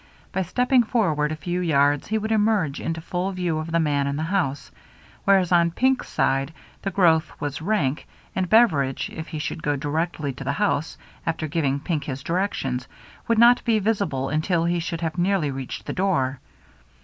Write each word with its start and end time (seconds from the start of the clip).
By 0.31 0.41
stepping 0.41 0.81
for 0.81 1.13
ward 1.13 1.31
a 1.31 1.35
few 1.35 1.59
yards 1.59 2.07
he 2.07 2.17
would 2.17 2.31
emerge 2.31 2.81
into 2.81 3.01
full 3.01 3.31
view 3.33 3.59
of 3.59 3.71
the 3.71 3.79
man 3.79 4.07
in 4.07 4.15
the 4.15 4.23
house, 4.23 4.71
whereas 5.25 5.51
on 5.51 5.69
Pink's 5.69 6.09
side 6.09 6.51
the 6.81 6.89
growth 6.89 7.31
was 7.39 7.61
rank, 7.61 8.07
and 8.35 8.49
Bever 8.49 8.77
idge, 8.83 9.15
if 9.15 9.27
he 9.27 9.37
should 9.37 9.61
go 9.61 9.75
directly 9.75 10.33
to 10.33 10.43
the 10.43 10.53
house 10.53 10.97
after 11.23 11.47
giving 11.47 11.79
Pink 11.79 12.05
his 12.05 12.23
directions, 12.23 12.87
would 13.27 13.37
not 13.37 13.63
be 13.63 13.77
visible 13.77 14.29
until 14.29 14.65
he 14.65 14.79
should 14.79 15.01
have 15.01 15.19
nearly 15.19 15.51
reached 15.51 15.85
the 15.85 15.93
door. 15.93 16.39